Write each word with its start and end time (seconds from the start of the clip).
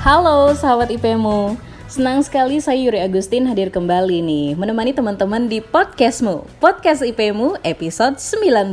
Halo 0.00 0.56
sahabat 0.56 0.88
IPmu 0.96 1.60
Senang 1.84 2.24
sekali 2.24 2.56
saya 2.56 2.80
Yuri 2.80 3.04
Agustin 3.04 3.44
hadir 3.44 3.68
kembali 3.68 4.24
nih 4.24 4.56
Menemani 4.56 4.96
teman-teman 4.96 5.44
di 5.44 5.60
podcastmu. 5.60 6.48
Podcast 6.56 7.04
IPmu 7.04 7.60
episode 7.68 8.16
19 8.16 8.72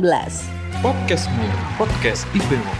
Podcastmu, 0.80 1.48
podcast 1.76 2.24
IPmu 2.32 2.72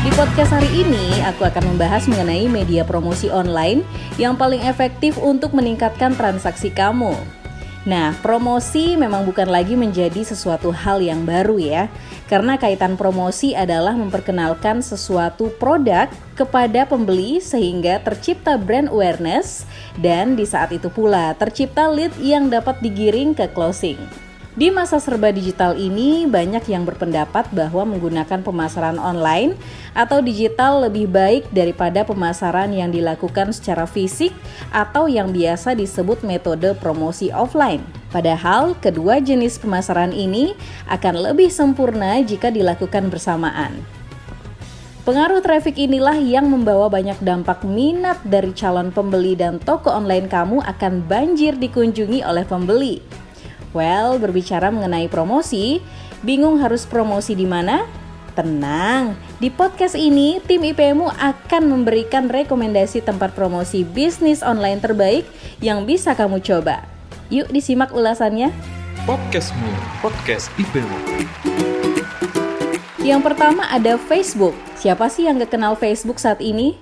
Di 0.00 0.10
podcast 0.16 0.56
hari 0.56 0.72
ini 0.72 1.20
aku 1.28 1.44
akan 1.44 1.76
membahas 1.76 2.08
mengenai 2.08 2.48
media 2.48 2.80
promosi 2.80 3.28
online 3.28 3.84
Yang 4.16 4.40
paling 4.40 4.62
efektif 4.64 5.20
untuk 5.20 5.52
meningkatkan 5.52 6.16
transaksi 6.16 6.72
kamu 6.72 7.12
Nah, 7.88 8.12
promosi 8.20 8.92
memang 8.92 9.24
bukan 9.24 9.48
lagi 9.48 9.72
menjadi 9.72 10.20
sesuatu 10.20 10.68
hal 10.68 11.00
yang 11.00 11.24
baru 11.24 11.56
ya, 11.56 11.82
karena 12.28 12.60
kaitan 12.60 13.00
promosi 13.00 13.56
adalah 13.56 13.96
memperkenalkan 13.96 14.84
sesuatu 14.84 15.48
produk 15.56 16.12
kepada 16.36 16.84
pembeli 16.84 17.40
sehingga 17.40 18.04
tercipta 18.04 18.60
brand 18.60 18.92
awareness 18.92 19.64
dan 19.96 20.36
di 20.36 20.44
saat 20.44 20.76
itu 20.76 20.92
pula 20.92 21.32
tercipta 21.40 21.88
lead 21.88 22.12
yang 22.20 22.52
dapat 22.52 22.76
digiring 22.84 23.32
ke 23.32 23.48
closing. 23.56 23.96
Di 24.50 24.66
masa 24.66 24.98
serba 24.98 25.30
digital 25.30 25.78
ini, 25.78 26.26
banyak 26.26 26.66
yang 26.66 26.82
berpendapat 26.82 27.46
bahwa 27.54 27.86
menggunakan 27.86 28.42
pemasaran 28.42 28.98
online 28.98 29.54
atau 29.94 30.18
digital 30.18 30.90
lebih 30.90 31.06
baik 31.06 31.46
daripada 31.54 32.02
pemasaran 32.02 32.74
yang 32.74 32.90
dilakukan 32.90 33.54
secara 33.54 33.86
fisik 33.86 34.34
atau 34.74 35.06
yang 35.06 35.30
biasa 35.30 35.78
disebut 35.78 36.26
metode 36.26 36.74
promosi 36.82 37.30
offline. 37.30 37.78
Padahal, 38.10 38.74
kedua 38.74 39.22
jenis 39.22 39.62
pemasaran 39.62 40.10
ini 40.10 40.58
akan 40.90 41.30
lebih 41.30 41.46
sempurna 41.46 42.18
jika 42.18 42.50
dilakukan 42.50 43.06
bersamaan. 43.06 43.78
Pengaruh 45.06 45.46
traffic 45.46 45.78
inilah 45.78 46.18
yang 46.18 46.50
membawa 46.50 46.90
banyak 46.90 47.22
dampak 47.22 47.62
minat 47.62 48.18
dari 48.26 48.50
calon 48.50 48.90
pembeli 48.90 49.38
dan 49.38 49.62
toko 49.62 49.94
online 49.94 50.26
kamu 50.26 50.58
akan 50.66 51.06
banjir 51.06 51.54
dikunjungi 51.54 52.26
oleh 52.26 52.42
pembeli. 52.42 52.98
Well, 53.70 54.18
berbicara 54.18 54.74
mengenai 54.74 55.06
promosi, 55.06 55.78
bingung 56.26 56.58
harus 56.58 56.82
promosi 56.90 57.38
di 57.38 57.46
mana? 57.46 57.86
Tenang, 58.34 59.14
di 59.38 59.46
podcast 59.46 59.94
ini 59.94 60.42
tim 60.42 60.62
IPMU 60.62 61.06
akan 61.06 61.62
memberikan 61.70 62.26
rekomendasi 62.26 63.02
tempat 63.02 63.34
promosi 63.34 63.86
bisnis 63.86 64.42
online 64.42 64.82
terbaik 64.82 65.22
yang 65.62 65.86
bisa 65.86 66.18
kamu 66.18 66.42
coba. 66.42 66.82
Yuk 67.30 67.50
disimak 67.54 67.94
ulasannya. 67.94 68.50
Podcastmu, 69.06 69.70
podcast 70.02 70.50
IPmu 70.58 70.98
Yang 73.06 73.20
pertama 73.22 73.70
ada 73.70 73.94
Facebook. 73.96 74.54
Siapa 74.78 75.06
sih 75.06 75.30
yang 75.30 75.38
gak 75.38 75.54
kenal 75.54 75.78
Facebook 75.78 76.18
saat 76.18 76.42
ini? 76.42 76.74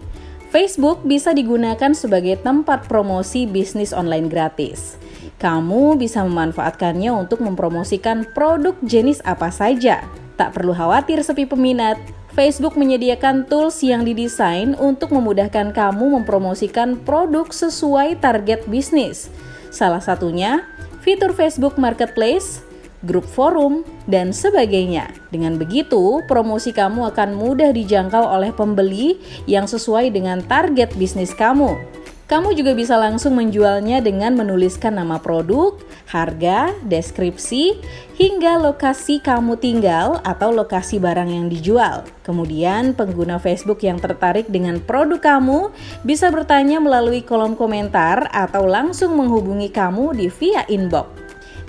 Facebook 0.48 1.04
bisa 1.04 1.36
digunakan 1.36 1.92
sebagai 1.92 2.40
tempat 2.40 2.88
promosi 2.88 3.44
bisnis 3.44 3.92
online 3.92 4.32
gratis. 4.32 4.96
Kamu 5.38 5.94
bisa 5.94 6.26
memanfaatkannya 6.26 7.14
untuk 7.14 7.38
mempromosikan 7.46 8.26
produk 8.34 8.74
jenis 8.82 9.22
apa 9.22 9.54
saja. 9.54 10.02
Tak 10.34 10.58
perlu 10.58 10.74
khawatir 10.74 11.22
sepi 11.22 11.46
peminat. 11.46 11.94
Facebook 12.34 12.78
menyediakan 12.78 13.46
tools 13.50 13.82
yang 13.82 14.06
didesain 14.06 14.74
untuk 14.78 15.10
memudahkan 15.10 15.74
kamu 15.74 16.22
mempromosikan 16.22 16.98
produk 17.02 17.50
sesuai 17.50 18.18
target 18.18 18.66
bisnis. 18.66 19.30
Salah 19.70 20.02
satunya 20.02 20.62
fitur 21.02 21.34
Facebook 21.34 21.78
Marketplace, 21.78 22.62
grup 23.06 23.26
forum, 23.26 23.86
dan 24.10 24.34
sebagainya. 24.34 25.10
Dengan 25.30 25.54
begitu, 25.54 26.22
promosi 26.26 26.74
kamu 26.74 27.14
akan 27.14 27.38
mudah 27.38 27.70
dijangkau 27.70 28.22
oleh 28.22 28.50
pembeli 28.50 29.22
yang 29.46 29.70
sesuai 29.70 30.10
dengan 30.10 30.42
target 30.42 30.94
bisnis 30.98 31.30
kamu. 31.34 31.97
Kamu 32.28 32.52
juga 32.52 32.76
bisa 32.76 33.00
langsung 33.00 33.40
menjualnya 33.40 34.04
dengan 34.04 34.36
menuliskan 34.36 35.00
nama 35.00 35.16
produk, 35.16 35.80
harga, 36.12 36.76
deskripsi, 36.84 37.80
hingga 38.20 38.60
lokasi 38.60 39.16
kamu 39.24 39.56
tinggal 39.56 40.20
atau 40.20 40.52
lokasi 40.52 41.00
barang 41.00 41.24
yang 41.24 41.48
dijual. 41.48 42.04
Kemudian, 42.28 42.92
pengguna 42.92 43.40
Facebook 43.40 43.80
yang 43.80 43.96
tertarik 43.96 44.44
dengan 44.52 44.76
produk 44.76 45.16
kamu 45.16 45.72
bisa 46.04 46.28
bertanya 46.28 46.84
melalui 46.84 47.24
kolom 47.24 47.56
komentar 47.56 48.28
atau 48.28 48.68
langsung 48.68 49.16
menghubungi 49.16 49.72
kamu 49.72 50.12
di 50.12 50.28
via 50.28 50.68
inbox. 50.68 51.08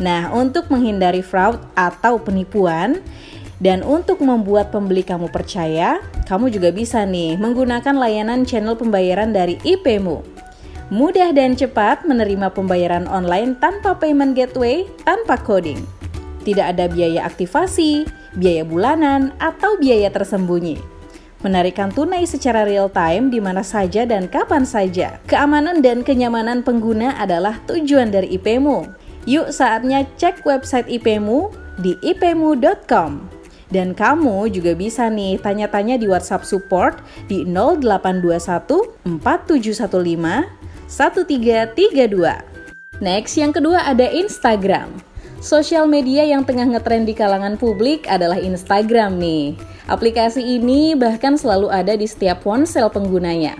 Nah, 0.03 0.27
untuk 0.35 0.67
menghindari 0.67 1.23
fraud 1.23 1.63
atau 1.71 2.19
penipuan, 2.19 2.99
dan 3.59 3.83
untuk 3.83 4.23
membuat 4.23 4.71
pembeli 4.71 5.03
kamu 5.03 5.31
percaya, 5.31 5.99
kamu 6.27 6.47
juga 6.47 6.71
bisa 6.71 7.03
nih 7.03 7.35
menggunakan 7.35 7.91
layanan 7.91 8.47
channel 8.47 8.79
pembayaran 8.79 9.35
dari 9.35 9.59
IPmu. 9.59 10.38
Mudah 10.89 11.29
dan 11.37 11.53
cepat 11.53 12.01
menerima 12.09 12.49
pembayaran 12.49 13.05
online 13.05 13.53
tanpa 13.61 13.93
payment 13.93 14.33
gateway, 14.33 14.89
tanpa 15.05 15.37
coding. 15.37 15.77
Tidak 16.41 16.65
ada 16.65 16.89
biaya 16.89 17.29
aktivasi, 17.29 18.09
biaya 18.33 18.65
bulanan, 18.65 19.29
atau 19.37 19.77
biaya 19.77 20.09
tersembunyi. 20.09 20.81
Menarikan 21.45 21.93
tunai 21.93 22.25
secara 22.25 22.65
real 22.65 22.89
time 22.89 23.29
di 23.29 23.37
mana 23.37 23.61
saja 23.61 24.03
dan 24.03 24.25
kapan 24.25 24.65
saja. 24.65 25.21
Keamanan 25.29 25.85
dan 25.85 26.01
kenyamanan 26.01 26.65
pengguna 26.65 27.15
adalah 27.21 27.61
tujuan 27.69 28.09
dari 28.09 28.35
IPmu. 28.41 28.89
Yuk 29.29 29.53
saatnya 29.53 30.09
cek 30.17 30.41
website 30.41 30.89
IPmu 30.89 31.53
di 31.85 31.95
ipmu.com. 32.01 33.29
Dan 33.69 33.93
kamu 33.93 34.49
juga 34.49 34.73
bisa 34.73 35.05
nih 35.13 35.37
tanya-tanya 35.37 36.01
di 36.01 36.09
WhatsApp 36.09 36.41
support 36.41 37.05
di 37.29 37.45
0821 37.45 39.21
4715 39.21 40.58
1332. 40.89 42.41
Next, 42.99 43.37
yang 43.37 43.53
kedua 43.53 43.85
ada 43.85 44.09
Instagram. 44.09 44.89
Sosial 45.39 45.87
media 45.87 46.27
yang 46.27 46.43
tengah 46.43 46.67
ngetrend 46.67 47.07
di 47.07 47.15
kalangan 47.15 47.55
publik 47.55 48.03
adalah 48.11 48.35
Instagram 48.35 49.15
nih. 49.15 49.55
Aplikasi 49.87 50.43
ini 50.43 50.99
bahkan 50.99 51.39
selalu 51.39 51.71
ada 51.71 51.95
di 51.95 52.03
setiap 52.03 52.43
ponsel 52.43 52.91
penggunanya. 52.91 53.55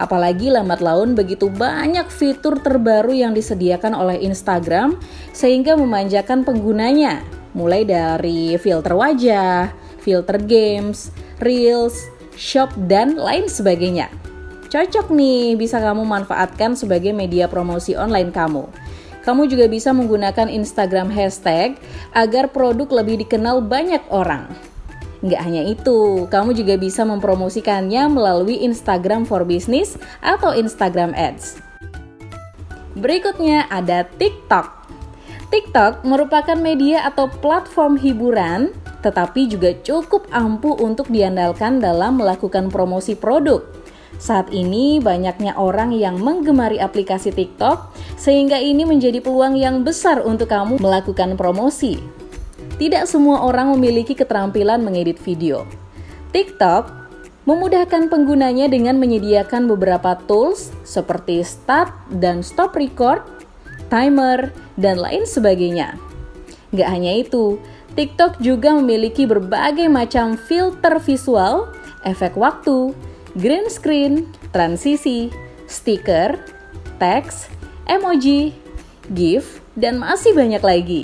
Apalagi 0.00 0.48
lambat 0.48 0.80
laun 0.80 1.12
begitu 1.12 1.52
banyak 1.52 2.08
fitur 2.08 2.56
terbaru 2.56 3.12
yang 3.12 3.36
disediakan 3.36 3.92
oleh 3.92 4.16
Instagram 4.24 4.96
sehingga 5.36 5.76
memanjakan 5.76 6.40
penggunanya. 6.40 7.20
Mulai 7.52 7.84
dari 7.84 8.56
filter 8.56 8.96
wajah, 8.96 9.68
filter 10.00 10.40
games, 10.40 11.12
reels, 11.44 12.08
shop, 12.32 12.72
dan 12.88 13.20
lain 13.20 13.44
sebagainya. 13.44 14.08
Cocok 14.70 15.10
nih, 15.10 15.58
bisa 15.58 15.82
kamu 15.82 16.06
manfaatkan 16.06 16.78
sebagai 16.78 17.10
media 17.10 17.50
promosi 17.50 17.98
online 17.98 18.30
kamu. 18.30 18.70
Kamu 19.26 19.50
juga 19.50 19.66
bisa 19.66 19.90
menggunakan 19.90 20.46
Instagram 20.46 21.10
hashtag 21.10 21.74
agar 22.14 22.46
produk 22.54 22.86
lebih 23.02 23.18
dikenal 23.26 23.66
banyak 23.66 23.98
orang. 24.14 24.46
Nggak 25.26 25.42
hanya 25.42 25.62
itu, 25.66 26.30
kamu 26.30 26.54
juga 26.54 26.78
bisa 26.78 27.02
mempromosikannya 27.02 28.14
melalui 28.14 28.62
Instagram 28.62 29.26
for 29.26 29.42
Business 29.42 29.98
atau 30.22 30.54
Instagram 30.54 31.18
Ads. 31.18 31.58
Berikutnya 32.94 33.66
ada 33.74 34.06
TikTok. 34.06 34.70
TikTok 35.50 36.06
merupakan 36.06 36.54
media 36.54 37.10
atau 37.10 37.26
platform 37.26 37.98
hiburan, 37.98 38.70
tetapi 39.02 39.50
juga 39.50 39.74
cukup 39.82 40.30
ampuh 40.30 40.78
untuk 40.78 41.10
diandalkan 41.10 41.82
dalam 41.82 42.22
melakukan 42.22 42.70
promosi 42.70 43.18
produk. 43.18 43.79
Saat 44.18 44.50
ini 44.50 44.98
banyaknya 44.98 45.54
orang 45.54 45.94
yang 45.94 46.18
menggemari 46.18 46.82
aplikasi 46.82 47.30
TikTok 47.30 47.94
sehingga 48.18 48.58
ini 48.58 48.82
menjadi 48.82 49.22
peluang 49.22 49.54
yang 49.54 49.86
besar 49.86 50.24
untuk 50.24 50.50
kamu 50.50 50.82
melakukan 50.82 51.38
promosi. 51.38 52.00
Tidak 52.80 53.04
semua 53.04 53.44
orang 53.44 53.76
memiliki 53.76 54.16
keterampilan 54.16 54.80
mengedit 54.80 55.20
video. 55.20 55.68
TikTok 56.32 57.00
memudahkan 57.48 58.12
penggunanya 58.12 58.68
dengan 58.68 59.00
menyediakan 59.00 59.68
beberapa 59.68 60.16
tools 60.28 60.72
seperti 60.84 61.40
start 61.44 61.92
dan 62.08 62.44
stop 62.44 62.76
record, 62.76 63.24
timer, 63.88 64.52
dan 64.76 65.00
lain 65.00 65.24
sebagainya. 65.24 65.96
Gak 66.70 66.88
hanya 66.88 67.16
itu, 67.18 67.58
TikTok 67.98 68.38
juga 68.38 68.70
memiliki 68.78 69.26
berbagai 69.26 69.90
macam 69.90 70.38
filter 70.38 71.02
visual, 71.02 71.74
efek 72.06 72.38
waktu, 72.38 72.94
green 73.38 73.70
screen, 73.70 74.26
transisi, 74.50 75.30
stiker, 75.70 76.38
teks, 76.98 77.46
emoji, 77.86 78.54
GIF, 79.14 79.62
dan 79.78 79.98
masih 79.98 80.34
banyak 80.34 80.62
lagi. 80.62 81.02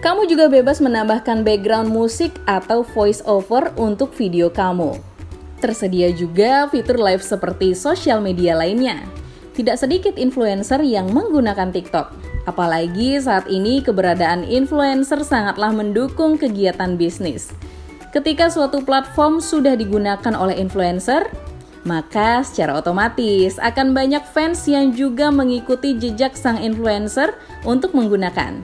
Kamu 0.00 0.28
juga 0.28 0.46
bebas 0.52 0.78
menambahkan 0.78 1.42
background 1.42 1.88
musik 1.88 2.36
atau 2.44 2.84
voice 2.84 3.24
over 3.24 3.72
untuk 3.80 4.12
video 4.12 4.52
kamu. 4.52 4.96
Tersedia 5.56 6.12
juga 6.12 6.68
fitur 6.68 7.00
live 7.00 7.24
seperti 7.24 7.72
sosial 7.72 8.20
media 8.20 8.52
lainnya. 8.52 9.00
Tidak 9.56 9.72
sedikit 9.72 10.20
influencer 10.20 10.84
yang 10.84 11.08
menggunakan 11.16 11.72
TikTok. 11.72 12.12
Apalagi 12.44 13.16
saat 13.18 13.48
ini 13.48 13.80
keberadaan 13.80 14.44
influencer 14.44 15.24
sangatlah 15.24 15.72
mendukung 15.72 16.36
kegiatan 16.36 16.94
bisnis. 17.00 17.50
Ketika 18.12 18.52
suatu 18.52 18.84
platform 18.84 19.40
sudah 19.40 19.74
digunakan 19.74 20.36
oleh 20.36 20.60
influencer, 20.60 21.24
Maka 21.86 22.42
secara 22.42 22.74
otomatis 22.82 23.62
akan 23.62 23.94
banyak 23.94 24.26
fans 24.34 24.66
yang 24.66 24.90
juga 24.90 25.30
mengikuti 25.30 25.94
jejak 25.94 26.34
sang 26.34 26.58
influencer 26.58 27.38
untuk 27.62 27.94
menggunakan. 27.94 28.58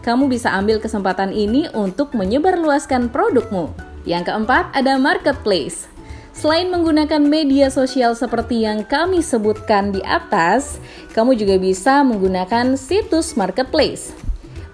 Kamu 0.00 0.32
bisa 0.32 0.48
ambil 0.56 0.80
kesempatan 0.80 1.28
ini 1.28 1.68
untuk 1.76 2.16
menyebarluaskan 2.16 3.12
produkmu. 3.12 3.68
Yang 4.08 4.32
keempat 4.32 4.72
ada 4.72 4.96
marketplace. 4.96 5.92
Selain 6.32 6.72
menggunakan 6.72 7.20
media 7.20 7.68
sosial 7.68 8.16
seperti 8.16 8.64
yang 8.64 8.82
kami 8.82 9.20
sebutkan 9.20 9.92
di 9.92 10.00
atas, 10.02 10.80
kamu 11.12 11.36
juga 11.36 11.60
bisa 11.60 12.00
menggunakan 12.00 12.80
situs 12.80 13.36
marketplace. 13.36 14.10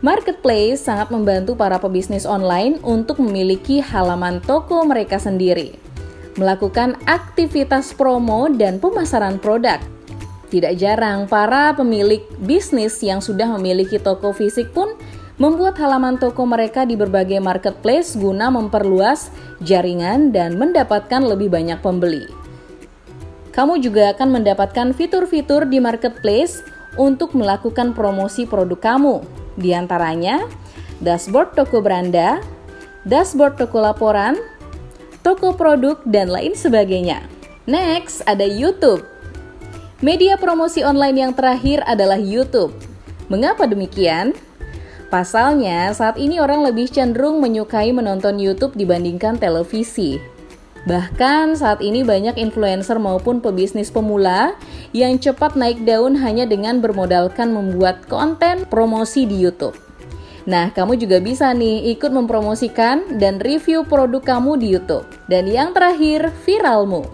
Marketplace 0.01 0.81
sangat 0.81 1.13
membantu 1.13 1.53
para 1.53 1.77
pebisnis 1.77 2.25
online 2.25 2.81
untuk 2.81 3.21
memiliki 3.21 3.85
halaman 3.85 4.41
toko 4.41 4.81
mereka 4.89 5.21
sendiri, 5.21 5.77
melakukan 6.39 6.99
aktivitas 7.09 7.95
promo 7.97 8.47
dan 8.51 8.79
pemasaran 8.79 9.41
produk. 9.41 9.83
Tidak 10.51 10.75
jarang 10.79 11.31
para 11.31 11.71
pemilik 11.79 12.27
bisnis 12.43 12.99
yang 13.03 13.23
sudah 13.23 13.47
memiliki 13.55 14.03
toko 14.03 14.35
fisik 14.35 14.75
pun 14.75 14.99
membuat 15.41 15.79
halaman 15.81 16.21
toko 16.21 16.45
mereka 16.45 16.85
di 16.85 16.99
berbagai 16.99 17.41
marketplace 17.41 18.19
guna 18.19 18.53
memperluas 18.53 19.33
jaringan 19.63 20.35
dan 20.35 20.59
mendapatkan 20.61 21.23
lebih 21.23 21.49
banyak 21.49 21.79
pembeli. 21.81 22.29
Kamu 23.51 23.79
juga 23.83 24.15
akan 24.15 24.43
mendapatkan 24.43 24.95
fitur-fitur 24.95 25.67
di 25.67 25.83
marketplace 25.83 26.63
untuk 26.99 27.35
melakukan 27.35 27.95
promosi 27.95 28.47
produk 28.47 28.79
kamu. 28.79 29.23
Di 29.59 29.75
antaranya, 29.75 30.45
dashboard 31.03 31.55
toko 31.55 31.83
beranda, 31.83 32.43
dashboard 33.07 33.59
toko 33.59 33.83
laporan, 33.83 34.39
toko 35.21 35.53
produk, 35.57 36.01
dan 36.09 36.33
lain 36.33 36.57
sebagainya. 36.57 37.25
Next, 37.69 38.25
ada 38.25 38.45
YouTube. 38.45 39.05
Media 40.01 40.41
promosi 40.41 40.81
online 40.81 41.29
yang 41.29 41.33
terakhir 41.37 41.85
adalah 41.85 42.17
YouTube. 42.17 42.73
Mengapa 43.29 43.69
demikian? 43.69 44.33
Pasalnya, 45.13 45.91
saat 45.93 46.17
ini 46.17 46.41
orang 46.41 46.65
lebih 46.65 46.89
cenderung 46.89 47.43
menyukai 47.43 47.91
menonton 47.91 48.39
YouTube 48.39 48.79
dibandingkan 48.79 49.37
televisi. 49.37 50.23
Bahkan 50.89 51.61
saat 51.61 51.85
ini 51.85 52.01
banyak 52.01 52.41
influencer 52.41 52.97
maupun 52.97 53.45
pebisnis 53.45 53.93
pemula 53.93 54.57
yang 54.97 55.21
cepat 55.21 55.53
naik 55.53 55.85
daun 55.85 56.17
hanya 56.17 56.49
dengan 56.49 56.81
bermodalkan 56.81 57.53
membuat 57.53 58.09
konten 58.09 58.65
promosi 58.65 59.29
di 59.29 59.37
YouTube. 59.37 59.90
Nah, 60.49 60.73
kamu 60.73 60.97
juga 60.97 61.21
bisa 61.21 61.53
nih 61.53 61.93
ikut 61.97 62.09
mempromosikan 62.09 63.21
dan 63.21 63.37
review 63.45 63.85
produk 63.85 64.25
kamu 64.25 64.57
di 64.57 64.73
YouTube. 64.73 65.05
Dan 65.29 65.45
yang 65.51 65.77
terakhir, 65.77 66.33
Viralmu. 66.49 67.05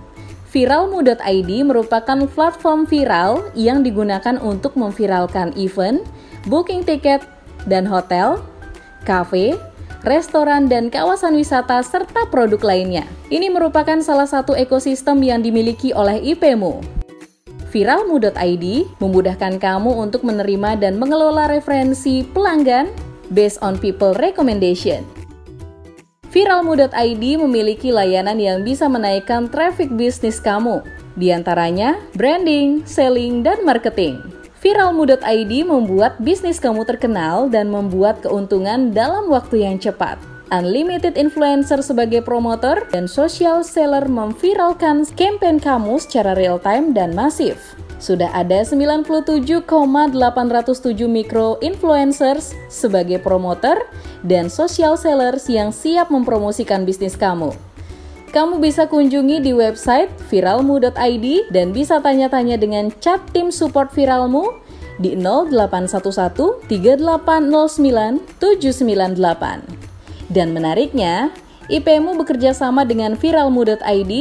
Viralmu.id 0.55 1.51
merupakan 1.67 2.19
platform 2.31 2.87
viral 2.87 3.43
yang 3.59 3.83
digunakan 3.83 4.39
untuk 4.39 4.79
memviralkan 4.79 5.53
event, 5.59 6.01
booking 6.47 6.87
tiket, 6.87 7.27
dan 7.67 7.83
hotel, 7.83 8.41
kafe, 9.03 9.59
restoran, 10.07 10.71
dan 10.71 10.89
kawasan 10.89 11.35
wisata, 11.35 11.83
serta 11.83 12.31
produk 12.31 12.63
lainnya. 12.63 13.05
Ini 13.29 13.51
merupakan 13.51 13.99
salah 14.01 14.31
satu 14.31 14.55
ekosistem 14.55 15.19
yang 15.21 15.43
dimiliki 15.43 15.91
oleh 15.91 16.23
IPmu. 16.23 16.81
Viralmu.id 17.75 18.67
memudahkan 19.03 19.61
kamu 19.61 19.91
untuk 19.93 20.25
menerima 20.25 20.81
dan 20.81 20.97
mengelola 20.97 21.51
referensi 21.51 22.25
pelanggan 22.25 22.89
based 23.33 23.59
on 23.65 23.79
people 23.79 24.15
recommendation. 24.19 25.07
Viralmu.id 26.35 27.25
memiliki 27.41 27.95
layanan 27.95 28.37
yang 28.37 28.61
bisa 28.61 28.91
menaikkan 28.91 29.49
traffic 29.49 29.89
bisnis 29.95 30.37
kamu, 30.37 30.85
di 31.17 31.33
antaranya 31.33 31.97
branding, 32.13 32.85
selling, 32.85 33.41
dan 33.41 33.65
marketing. 33.65 34.21
Viralmu.id 34.61 35.53
membuat 35.65 36.21
bisnis 36.21 36.61
kamu 36.61 36.85
terkenal 36.85 37.49
dan 37.49 37.73
membuat 37.73 38.21
keuntungan 38.21 38.93
dalam 38.93 39.33
waktu 39.33 39.65
yang 39.65 39.81
cepat. 39.81 40.21
Unlimited 40.51 41.19
influencer 41.19 41.83
sebagai 41.83 42.23
promotor 42.23 42.87
dan 42.95 43.11
social 43.11 43.67
seller 43.67 44.07
memviralkan 44.07 45.03
campaign 45.19 45.59
kamu 45.59 45.99
secara 45.99 46.39
real 46.39 46.61
time 46.63 46.95
dan 46.95 47.17
masif. 47.19 47.75
Sudah 47.97 48.29
ada 48.37 48.61
97,807 48.61 49.65
mikro 51.09 51.57
influencers 51.65 52.53
sebagai 52.69 53.17
promotor 53.25 53.89
dan 54.21 54.53
social 54.53 55.01
sellers 55.01 55.49
yang 55.49 55.73
siap 55.73 56.13
mempromosikan 56.13 56.85
bisnis 56.85 57.17
kamu. 57.17 57.57
Kamu 58.37 58.61
bisa 58.61 58.85
kunjungi 58.85 59.41
di 59.41 59.57
website 59.57 60.13
viralmu.id 60.29 61.27
dan 61.49 61.73
bisa 61.73 62.05
tanya-tanya 62.05 62.61
dengan 62.61 62.93
chat 63.01 63.25
tim 63.33 63.49
support 63.49 63.89
Viralmu 63.97 64.61
di 65.01 65.17
0811 65.17 66.69
3809 66.69 68.21
798. 68.37 70.29
Dan 70.29 70.53
menariknya, 70.53 71.33
IPmu 71.73 72.19
bekerja 72.21 72.53
sama 72.53 72.85
dengan 72.85 73.17
viralmu.id 73.17 74.13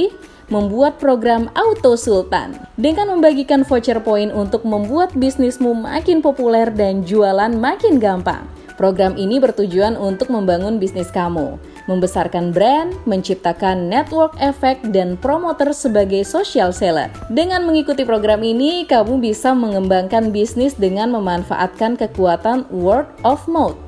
membuat 0.50 1.02
program 1.02 1.50
Auto 1.58 1.98
Sultan 1.98 2.58
dengan 2.78 3.10
membagikan 3.18 3.66
voucher 3.66 3.98
poin 4.02 4.30
untuk 4.30 4.62
membuat 4.68 5.14
bisnismu 5.18 5.74
makin 5.74 6.22
populer 6.22 6.70
dan 6.70 7.02
jualan 7.02 7.54
makin 7.54 7.98
gampang. 7.98 8.46
Program 8.76 9.16
ini 9.16 9.40
bertujuan 9.40 9.96
untuk 9.96 10.28
membangun 10.28 10.84
bisnis 10.84 11.08
kamu, 11.08 11.56
membesarkan 11.88 12.52
brand, 12.52 12.92
menciptakan 13.08 13.88
network 13.88 14.36
effect, 14.44 14.84
dan 14.92 15.16
promoter 15.16 15.72
sebagai 15.72 16.28
social 16.28 16.76
seller. 16.76 17.08
Dengan 17.32 17.64
mengikuti 17.64 18.04
program 18.04 18.44
ini, 18.44 18.84
kamu 18.84 19.24
bisa 19.24 19.56
mengembangkan 19.56 20.36
bisnis 20.36 20.76
dengan 20.76 21.16
memanfaatkan 21.16 21.96
kekuatan 21.96 22.68
word 22.68 23.08
of 23.24 23.40
mouth. 23.48 23.80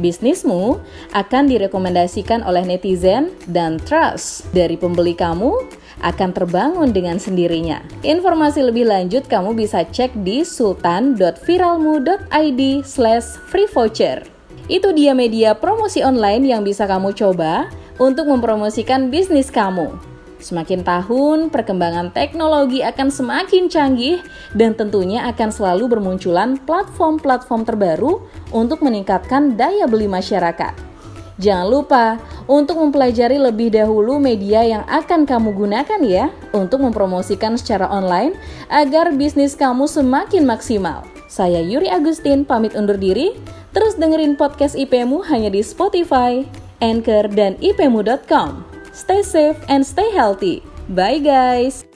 Bisnismu 0.00 0.82
akan 1.14 1.46
direkomendasikan 1.46 2.42
oleh 2.42 2.66
netizen 2.66 3.30
dan 3.46 3.78
trust 3.78 4.48
dari 4.50 4.74
pembeli 4.74 5.14
kamu 5.14 5.83
akan 6.04 6.36
terbangun 6.36 6.92
dengan 6.92 7.16
sendirinya. 7.16 7.80
Informasi 8.04 8.60
lebih 8.60 8.84
lanjut 8.84 9.24
kamu 9.24 9.56
bisa 9.56 9.88
cek 9.88 10.12
di 10.20 10.44
sultan.viralmu.id 10.44 12.60
slash 12.84 13.40
free 13.48 13.64
voucher. 13.72 14.20
Itu 14.68 14.92
dia 14.92 15.16
media 15.16 15.56
promosi 15.56 16.04
online 16.04 16.44
yang 16.44 16.60
bisa 16.64 16.84
kamu 16.84 17.16
coba 17.16 17.72
untuk 17.96 18.28
mempromosikan 18.28 19.08
bisnis 19.08 19.48
kamu. 19.48 19.96
Semakin 20.44 20.84
tahun, 20.84 21.48
perkembangan 21.48 22.12
teknologi 22.12 22.84
akan 22.84 23.08
semakin 23.08 23.72
canggih 23.72 24.20
dan 24.52 24.76
tentunya 24.76 25.24
akan 25.32 25.48
selalu 25.48 25.96
bermunculan 25.96 26.60
platform-platform 26.68 27.64
terbaru 27.64 28.20
untuk 28.52 28.84
meningkatkan 28.84 29.56
daya 29.56 29.88
beli 29.88 30.04
masyarakat. 30.04 30.93
Jangan 31.42 31.66
lupa 31.66 32.04
untuk 32.46 32.78
mempelajari 32.78 33.42
lebih 33.42 33.74
dahulu 33.74 34.22
media 34.22 34.62
yang 34.62 34.84
akan 34.86 35.26
kamu 35.26 35.50
gunakan 35.50 36.00
ya 36.06 36.30
untuk 36.54 36.78
mempromosikan 36.86 37.58
secara 37.58 37.90
online 37.90 38.38
agar 38.70 39.10
bisnis 39.10 39.58
kamu 39.58 39.90
semakin 39.90 40.46
maksimal. 40.46 41.02
Saya 41.26 41.58
Yuri 41.58 41.90
Agustin 41.90 42.46
pamit 42.46 42.78
undur 42.78 42.94
diri. 42.94 43.34
Terus 43.74 43.98
dengerin 43.98 44.38
podcast 44.38 44.78
IPmu 44.78 45.26
hanya 45.26 45.50
di 45.50 45.58
Spotify, 45.58 46.46
Anchor, 46.78 47.26
dan 47.34 47.58
ipmu.com. 47.58 48.62
Stay 48.94 49.26
safe 49.26 49.58
and 49.66 49.82
stay 49.82 50.14
healthy. 50.14 50.62
Bye 50.86 51.18
guys! 51.18 51.93